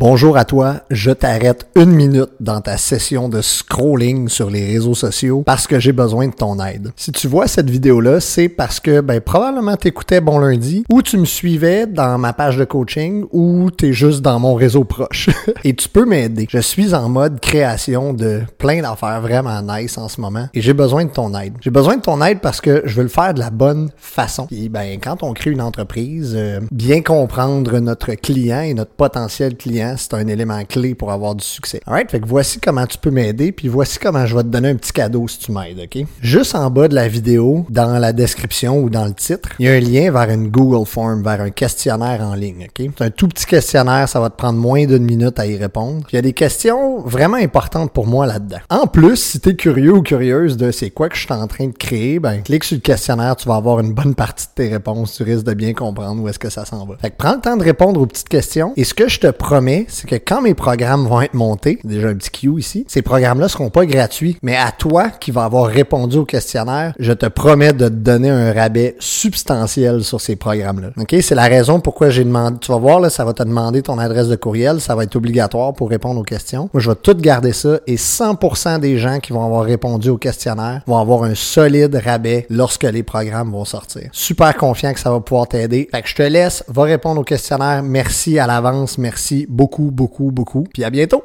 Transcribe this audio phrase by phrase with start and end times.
[0.00, 4.94] Bonjour à toi, je t'arrête une minute dans ta session de scrolling sur les réseaux
[4.94, 6.90] sociaux parce que j'ai besoin de ton aide.
[6.96, 11.18] Si tu vois cette vidéo-là, c'est parce que ben, probablement t'écoutais Bon Lundi ou tu
[11.18, 15.28] me suivais dans ma page de coaching ou t'es juste dans mon réseau proche.
[15.64, 16.46] et tu peux m'aider.
[16.48, 20.72] Je suis en mode création de plein d'affaires vraiment nice en ce moment et j'ai
[20.72, 21.52] besoin de ton aide.
[21.60, 24.46] J'ai besoin de ton aide parce que je veux le faire de la bonne façon.
[24.46, 29.58] Puis ben, quand on crée une entreprise, euh, bien comprendre notre client et notre potentiel
[29.58, 31.80] client c'est un élément clé pour avoir du succès.
[31.86, 34.70] Alright, fait que voici comment tu peux m'aider, puis voici comment je vais te donner
[34.70, 36.06] un petit cadeau si tu m'aides, ok?
[36.20, 39.68] Juste en bas de la vidéo, dans la description ou dans le titre, il y
[39.68, 42.90] a un lien vers une Google Form, vers un questionnaire en ligne, ok?
[42.96, 46.06] C'est un tout petit questionnaire, ça va te prendre moins d'une minute à y répondre.
[46.12, 48.58] il y a des questions vraiment importantes pour moi là-dedans.
[48.68, 51.46] En plus, si tu es curieux ou curieuse de c'est quoi que je suis en
[51.46, 54.52] train de créer, ben clique sur le questionnaire, tu vas avoir une bonne partie de
[54.54, 56.96] tes réponses, tu risques de bien comprendre où est-ce que ça s'en va.
[57.00, 59.28] Fait que prends le temps de répondre aux petites questions et ce que je te
[59.28, 63.02] promets, c'est que quand mes programmes vont être montés, déjà un petit Q ici, ces
[63.02, 67.26] programmes-là seront pas gratuits, mais à toi qui va avoir répondu au questionnaire, je te
[67.26, 70.90] promets de te donner un rabais substantiel sur ces programmes-là.
[70.96, 71.16] OK?
[71.22, 73.98] C'est la raison pourquoi j'ai demandé, tu vas voir, là, ça va te demander ton
[73.98, 76.68] adresse de courriel, ça va être obligatoire pour répondre aux questions.
[76.72, 80.18] Moi, je vais tout garder ça et 100% des gens qui vont avoir répondu au
[80.18, 84.08] questionnaire vont avoir un solide rabais lorsque les programmes vont sortir.
[84.12, 85.88] Super confiant que ça va pouvoir t'aider.
[85.90, 87.82] Fait que je te laisse, va répondre au questionnaire.
[87.82, 90.64] Merci à l'avance, merci beaucoup beaucoup, beaucoup, beaucoup.
[90.72, 91.18] Puis à bientôt!